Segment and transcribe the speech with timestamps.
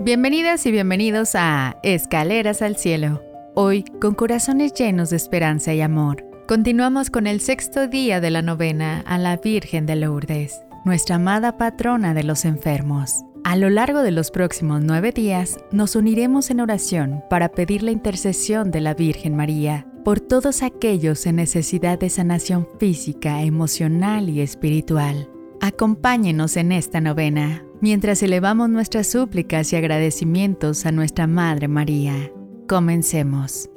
[0.00, 3.20] Bienvenidas y bienvenidos a Escaleras al Cielo.
[3.56, 8.40] Hoy, con corazones llenos de esperanza y amor, continuamos con el sexto día de la
[8.40, 13.24] novena a la Virgen de Lourdes, nuestra amada patrona de los enfermos.
[13.42, 17.90] A lo largo de los próximos nueve días, nos uniremos en oración para pedir la
[17.90, 24.42] intercesión de la Virgen María por todos aquellos en necesidad de sanación física, emocional y
[24.42, 25.28] espiritual.
[25.68, 32.32] Acompáñenos en esta novena mientras elevamos nuestras súplicas y agradecimientos a nuestra Madre María.
[32.66, 33.68] Comencemos.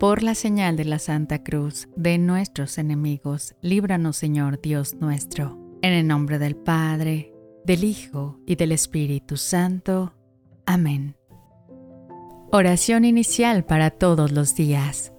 [0.00, 5.92] Por la señal de la Santa Cruz de nuestros enemigos, líbranos Señor Dios nuestro, en
[5.92, 7.34] el nombre del Padre,
[7.66, 10.14] del Hijo y del Espíritu Santo.
[10.64, 11.16] Amén.
[12.50, 15.12] Oración inicial para todos los días.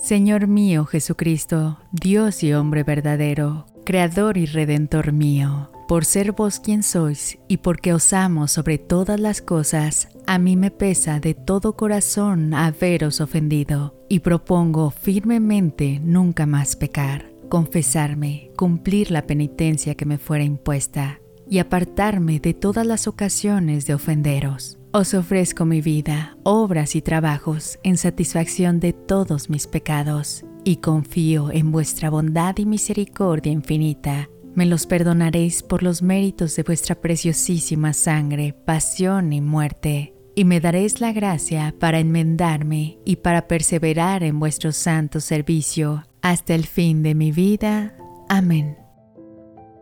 [0.00, 6.82] Señor mío Jesucristo, Dios y hombre verdadero, Creador y Redentor mío, por ser vos quien
[6.82, 11.76] sois y porque os amo sobre todas las cosas, a mí me pesa de todo
[11.76, 20.16] corazón haberos ofendido y propongo firmemente nunca más pecar, confesarme, cumplir la penitencia que me
[20.16, 26.96] fuera impuesta y apartarme de todas las ocasiones de ofenderos os ofrezco mi vida, obras
[26.96, 33.52] y trabajos en satisfacción de todos mis pecados, y confío en vuestra bondad y misericordia
[33.52, 34.28] infinita.
[34.54, 40.60] Me los perdonaréis por los méritos de vuestra preciosísima sangre, pasión y muerte, y me
[40.60, 47.02] daréis la gracia para enmendarme y para perseverar en vuestro santo servicio hasta el fin
[47.02, 47.94] de mi vida.
[48.28, 48.76] Amén.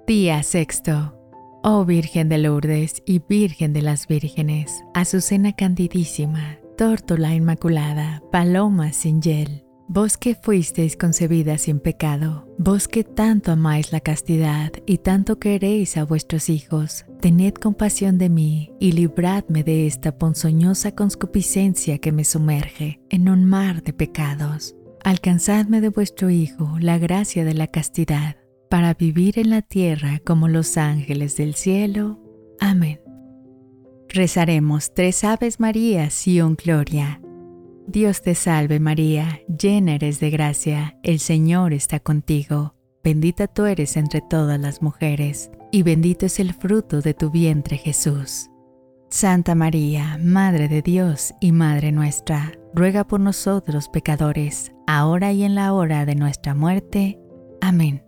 [0.06, 1.17] Día sexto.
[1.64, 9.20] Oh Virgen de Lourdes y Virgen de las Vírgenes, Azucena Candidísima, Tórtola Inmaculada, Paloma sin
[9.20, 15.40] yel, vos que fuisteis concebida sin pecado, vos que tanto amáis la castidad y tanto
[15.40, 22.12] queréis a vuestros hijos, tened compasión de mí y libradme de esta ponzoñosa conscupiscencia que
[22.12, 24.76] me sumerge en un mar de pecados.
[25.02, 28.36] Alcanzadme de vuestro Hijo la gracia de la castidad
[28.68, 32.20] para vivir en la tierra como los ángeles del cielo.
[32.60, 33.00] Amén.
[34.08, 37.20] Rezaremos tres Aves Marías y un Gloria.
[37.86, 42.74] Dios te salve María, llena eres de gracia, el Señor está contigo.
[43.02, 47.78] Bendita tú eres entre todas las mujeres, y bendito es el fruto de tu vientre
[47.78, 48.50] Jesús.
[49.10, 55.54] Santa María, Madre de Dios y Madre nuestra, ruega por nosotros pecadores, ahora y en
[55.54, 57.18] la hora de nuestra muerte.
[57.62, 58.07] Amén.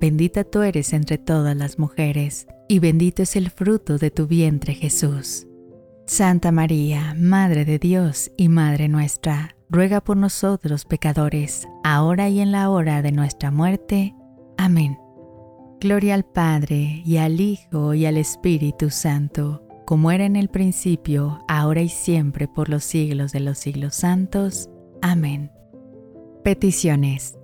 [0.00, 4.74] bendita tú eres entre todas las mujeres, y bendito es el fruto de tu vientre
[4.74, 5.46] Jesús.
[6.06, 12.52] Santa María, Madre de Dios y Madre nuestra, ruega por nosotros pecadores, ahora y en
[12.52, 14.14] la hora de nuestra muerte.
[14.56, 14.98] Amén.
[15.80, 21.44] Gloria al Padre, y al Hijo, y al Espíritu Santo, como era en el principio,
[21.46, 24.68] ahora y siempre, por los siglos de los siglos santos.
[25.02, 25.52] Amén.
[26.42, 27.38] Peticiones.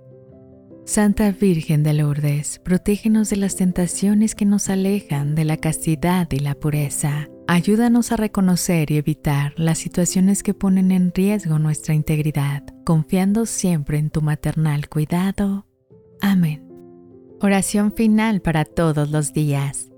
[0.85, 6.37] Santa Virgen de Lourdes, protégenos de las tentaciones que nos alejan de la castidad y
[6.37, 7.27] la pureza.
[7.47, 13.97] Ayúdanos a reconocer y evitar las situaciones que ponen en riesgo nuestra integridad, confiando siempre
[13.97, 15.65] en tu maternal cuidado.
[16.21, 16.63] Amén.
[17.41, 19.89] Oración final para todos los días.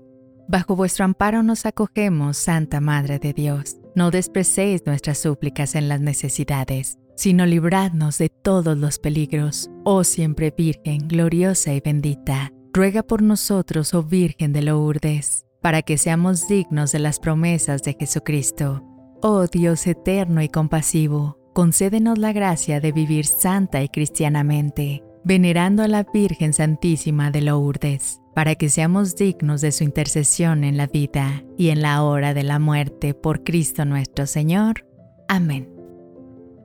[0.48, 3.76] Bajo vuestro amparo nos acogemos, Santa Madre de Dios.
[3.94, 9.68] No desprecéis nuestras súplicas en las necesidades sino libradnos de todos los peligros.
[9.84, 15.98] Oh siempre Virgen, gloriosa y bendita, ruega por nosotros, oh Virgen de Lourdes, para que
[15.98, 18.84] seamos dignos de las promesas de Jesucristo.
[19.20, 25.88] Oh Dios eterno y compasivo, concédenos la gracia de vivir santa y cristianamente, venerando a
[25.88, 31.42] la Virgen Santísima de Lourdes, para que seamos dignos de su intercesión en la vida
[31.56, 34.86] y en la hora de la muerte por Cristo nuestro Señor.
[35.26, 35.77] Amén.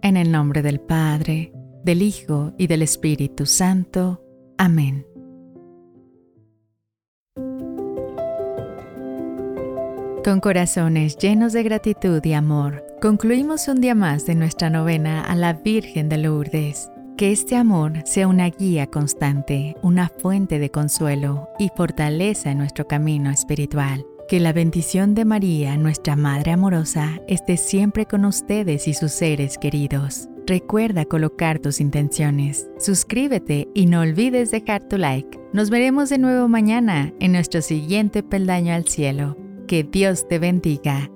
[0.04, 1.54] En el nombre del Padre,
[1.86, 4.22] del Hijo y del Espíritu Santo.
[4.58, 5.08] Amén.
[10.26, 15.36] Con corazones llenos de gratitud y amor, concluimos un día más de nuestra novena a
[15.36, 16.92] la Virgen de Lourdes.
[17.16, 22.90] Que este amor sea una guía constante, una fuente de consuelo y fortaleza en nuestro
[22.90, 24.06] camino espiritual.
[24.28, 29.58] Que la bendición de María, nuestra Madre amorosa, esté siempre con ustedes y sus seres
[29.58, 30.30] queridos.
[30.48, 35.40] Recuerda colocar tus intenciones, suscríbete y no olvides dejar tu like.
[35.54, 39.38] Nos veremos de nuevo mañana en nuestro siguiente peldaño al cielo.
[39.68, 41.10] Que Dios te bendiga